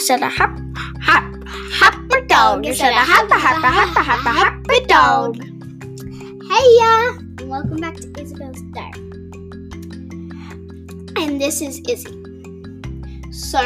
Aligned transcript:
said 0.00 0.22
a 0.22 0.28
hap, 0.30 0.58
hap, 1.02 1.46
happy 1.46 2.26
dog. 2.26 2.64
You 2.64 2.72
said 2.72 2.92
a 2.92 2.94
hap, 2.94 3.30
hap, 3.30 3.62
hap, 3.62 3.94
hap, 3.94 4.20
happy 4.20 4.86
dog. 4.86 5.36
Hey 6.48 6.76
ya! 6.78 7.18
And 7.38 7.50
welcome 7.50 7.76
back 7.76 7.96
to 7.96 8.10
Isabel's 8.18 8.62
Diary. 8.72 8.98
And 11.22 11.38
this 11.38 11.60
is 11.60 11.82
Izzy. 11.86 12.16
So, 13.30 13.60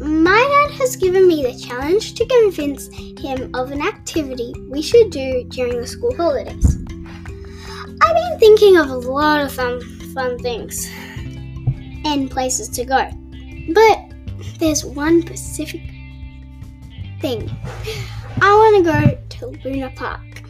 my 0.00 0.66
dad 0.68 0.74
has 0.76 0.96
given 0.96 1.28
me 1.28 1.44
the 1.44 1.56
challenge 1.56 2.14
to 2.14 2.26
convince 2.26 2.88
him 3.20 3.54
of 3.54 3.70
an 3.70 3.80
activity 3.80 4.52
we 4.68 4.82
should 4.82 5.10
do 5.10 5.44
during 5.50 5.80
the 5.80 5.86
school 5.86 6.14
holidays. 6.16 6.78
I've 8.02 8.14
been 8.14 8.38
thinking 8.40 8.76
of 8.76 8.90
a 8.90 8.96
lot 8.96 9.40
of 9.40 9.52
fun, 9.52 9.80
fun 10.12 10.36
things 10.40 10.90
and 12.04 12.28
places 12.28 12.68
to 12.70 12.84
go, 12.84 13.08
but 13.72 14.05
there's 14.58 14.84
one 14.84 15.22
specific 15.22 15.82
thing. 17.20 17.50
I 18.40 18.54
want 18.54 18.84
to 18.84 18.92
go 18.92 19.18
to 19.38 19.46
Luna 19.64 19.92
Park. 19.96 20.42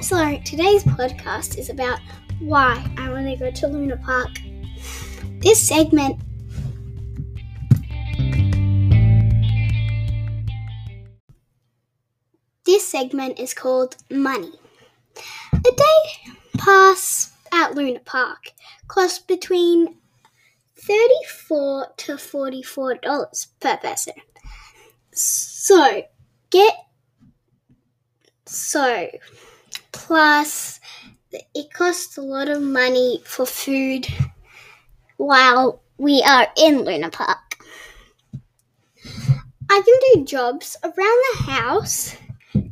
So, 0.00 0.38
today's 0.44 0.82
podcast 0.84 1.58
is 1.58 1.70
about 1.70 2.00
why 2.40 2.84
I 2.98 3.10
want 3.10 3.26
to 3.26 3.36
go 3.36 3.50
to 3.50 3.66
Luna 3.68 3.96
Park. 3.98 4.30
This 5.38 5.62
segment 5.62 6.20
This 12.64 12.86
segment 12.86 13.38
is 13.38 13.54
called 13.54 13.96
Money. 14.08 14.52
A 15.52 15.60
day 15.60 16.32
pass 16.56 17.32
at 17.52 17.74
Luna 17.74 18.00
Park 18.00 18.52
costs 18.88 19.18
between 19.18 19.98
34 20.82 21.92
to 21.96 22.18
44 22.18 22.94
dollars 22.96 23.48
per 23.60 23.76
person. 23.76 24.14
So, 25.12 26.02
get 26.50 26.74
so 28.46 29.08
plus 29.92 30.80
it 31.54 31.72
costs 31.72 32.18
a 32.18 32.22
lot 32.22 32.48
of 32.48 32.60
money 32.60 33.22
for 33.24 33.46
food 33.46 34.06
while 35.16 35.82
we 35.98 36.22
are 36.22 36.48
in 36.56 36.84
Luna 36.84 37.10
Park. 37.10 37.38
I 39.70 39.80
can 39.80 40.22
do 40.22 40.24
jobs 40.24 40.76
around 40.82 40.94
the 40.96 41.42
house 41.44 42.16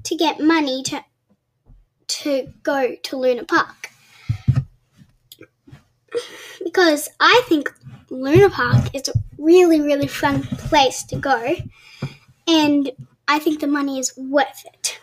to 0.05 0.17
get 0.17 0.41
money 0.41 0.83
to 0.85 1.05
to 2.09 2.53
go 2.63 2.97
to 3.05 3.17
Luna 3.17 3.45
Park. 3.45 3.91
Because 6.63 7.09
I 7.21 7.43
think 7.47 7.73
Luna 8.13 8.51
Park 8.51 8.93
is 8.93 9.07
a 9.07 9.13
really, 9.39 9.81
really 9.81 10.09
fun 10.09 10.43
place 10.43 11.05
to 11.05 11.17
go, 11.17 11.55
and 12.49 12.91
I 13.29 13.39
think 13.39 13.61
the 13.61 13.69
money 13.69 14.01
is 14.01 14.13
worth 14.17 14.65
it. 14.67 15.01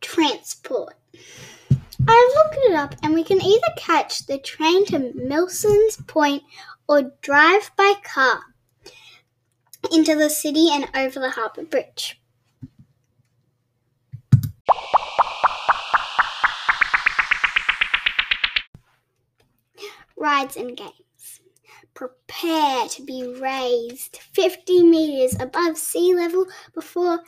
Transport. 0.00 0.94
I've 2.08 2.34
looked 2.34 2.56
it 2.56 2.74
up, 2.74 2.96
and 3.04 3.14
we 3.14 3.22
can 3.22 3.40
either 3.40 3.72
catch 3.76 4.26
the 4.26 4.38
train 4.38 4.84
to 4.86 5.12
Milson's 5.14 5.96
Point 6.08 6.42
or 6.88 7.12
drive 7.22 7.70
by 7.76 7.94
car 8.02 8.40
into 9.92 10.16
the 10.16 10.28
city 10.28 10.70
and 10.72 10.88
over 10.96 11.20
the 11.20 11.30
harbour 11.30 11.64
bridge. 11.64 12.20
Rides 20.16 20.56
and 20.56 20.76
games. 20.76 21.40
Prepare 21.94 22.88
to 22.88 23.02
be 23.02 23.26
raised 23.40 24.18
50 24.32 24.82
metres 24.84 25.36
above 25.40 25.78
sea 25.78 26.14
level 26.14 26.46
before 26.74 27.20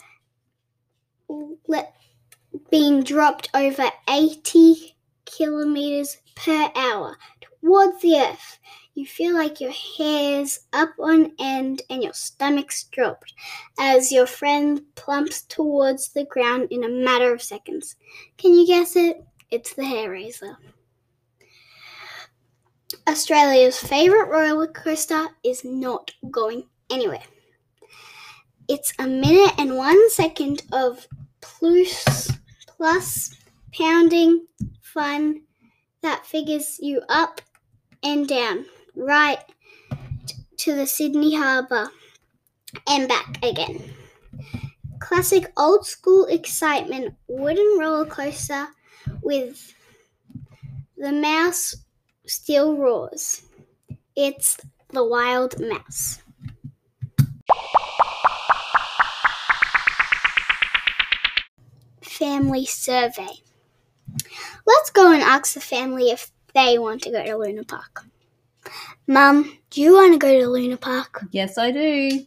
being 2.71 3.03
dropped 3.03 3.49
over 3.53 3.89
80 4.07 4.95
kilometres 5.25 6.17
per 6.35 6.71
hour 6.75 7.17
towards 7.41 8.01
the 8.01 8.15
earth. 8.15 8.59
You 8.95 9.05
feel 9.05 9.33
like 9.33 9.61
your 9.61 9.71
hair's 9.71 10.59
up 10.73 10.89
on 10.99 11.33
end 11.39 11.83
and 11.89 12.03
your 12.03 12.13
stomach's 12.13 12.83
dropped 12.85 13.33
as 13.79 14.11
your 14.11 14.25
friend 14.25 14.81
plumps 14.95 15.43
towards 15.43 16.09
the 16.09 16.25
ground 16.25 16.67
in 16.71 16.83
a 16.83 16.89
matter 16.89 17.33
of 17.33 17.41
seconds. 17.41 17.95
Can 18.37 18.53
you 18.55 18.67
guess 18.67 18.95
it? 18.95 19.23
It's 19.51 19.73
the 19.73 19.85
hair 19.85 20.11
raiser. 20.11 20.57
Australia's 23.07 23.77
favourite 23.77 24.29
roller 24.29 24.67
coaster 24.67 25.27
is 25.43 25.63
not 25.63 26.11
going 26.31 26.63
anywhere. 26.89 27.23
It's 28.67 28.93
a 28.99 29.07
minute 29.07 29.53
and 29.57 29.77
one 29.77 30.09
second 30.09 30.63
of 30.71 31.07
plus, 31.41 32.31
plus 32.67 33.35
pounding 33.73 34.47
fun 34.81 35.41
that 36.01 36.25
figures 36.25 36.79
you 36.81 37.01
up 37.09 37.41
and 38.03 38.27
down, 38.27 38.65
right 38.95 39.39
to 40.57 40.75
the 40.75 40.87
Sydney 40.87 41.35
Harbour 41.35 41.89
and 42.87 43.07
back 43.07 43.37
again. 43.43 43.91
Classic 44.99 45.51
old 45.57 45.85
school 45.85 46.25
excitement 46.25 47.15
wooden 47.27 47.77
roller 47.79 48.05
coaster 48.05 48.67
with 49.21 49.73
the 50.97 51.11
mouse 51.11 51.75
still 52.29 52.77
roars. 52.77 53.43
It's 54.15 54.57
the 54.89 55.03
wild 55.03 55.59
mouse. 55.59 56.21
Family 62.01 62.65
survey. 62.65 63.41
Let's 64.65 64.89
go 64.91 65.11
and 65.11 65.21
ask 65.21 65.53
the 65.53 65.61
family 65.61 66.11
if 66.11 66.31
they 66.53 66.77
want 66.77 67.01
to 67.03 67.11
go 67.11 67.23
to 67.23 67.37
Luna 67.37 67.63
Park. 67.63 68.05
Mum, 69.07 69.57
do 69.69 69.81
you 69.81 69.93
want 69.93 70.13
to 70.13 70.19
go 70.19 70.39
to 70.39 70.47
Luna 70.47 70.77
Park? 70.77 71.25
Yes, 71.31 71.57
I 71.57 71.71
do. 71.71 72.25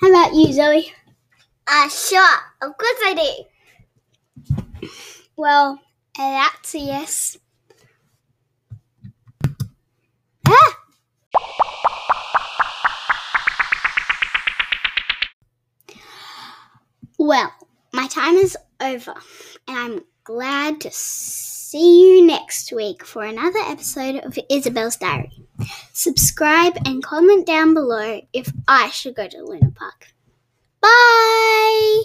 How 0.00 0.08
about 0.08 0.34
you, 0.34 0.52
Zoe? 0.52 0.92
Uh, 1.66 1.88
sure. 1.88 2.36
Of 2.62 2.78
course 2.78 3.00
I 3.04 3.44
do. 4.80 4.88
Well, 5.36 5.80
that's 6.16 6.74
a 6.74 6.78
yes. 6.78 7.36
Well, 17.20 17.52
my 17.92 18.06
time 18.06 18.36
is 18.36 18.56
over, 18.80 19.12
and 19.66 19.76
I'm 19.76 20.04
glad 20.22 20.80
to 20.82 20.90
see 20.92 22.14
you 22.14 22.24
next 22.24 22.72
week 22.72 23.04
for 23.04 23.24
another 23.24 23.58
episode 23.58 24.20
of 24.24 24.38
Isabel's 24.48 24.94
Diary. 24.94 25.32
Subscribe 25.92 26.78
and 26.86 27.02
comment 27.02 27.44
down 27.44 27.74
below 27.74 28.20
if 28.32 28.52
I 28.68 28.90
should 28.90 29.16
go 29.16 29.26
to 29.26 29.42
Luna 29.42 29.72
Park. 29.72 30.14
Bye! 30.80 32.02